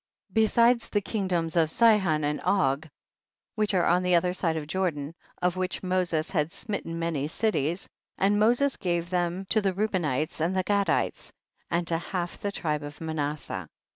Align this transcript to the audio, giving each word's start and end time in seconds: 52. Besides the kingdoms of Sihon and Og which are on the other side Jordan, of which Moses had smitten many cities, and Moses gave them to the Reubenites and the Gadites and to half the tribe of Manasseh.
52. 0.29 0.33
Besides 0.45 0.89
the 0.89 1.01
kingdoms 1.01 1.55
of 1.55 1.69
Sihon 1.69 2.23
and 2.23 2.41
Og 2.43 2.89
which 3.53 3.75
are 3.75 3.85
on 3.85 4.01
the 4.01 4.15
other 4.15 4.33
side 4.33 4.67
Jordan, 4.67 5.13
of 5.43 5.55
which 5.57 5.83
Moses 5.83 6.31
had 6.31 6.51
smitten 6.51 6.97
many 6.97 7.27
cities, 7.27 7.87
and 8.17 8.39
Moses 8.39 8.77
gave 8.77 9.11
them 9.11 9.45
to 9.49 9.61
the 9.61 9.73
Reubenites 9.73 10.41
and 10.41 10.55
the 10.55 10.63
Gadites 10.63 11.31
and 11.69 11.87
to 11.87 11.99
half 11.99 12.39
the 12.39 12.51
tribe 12.51 12.81
of 12.81 12.99
Manasseh. 12.99 13.67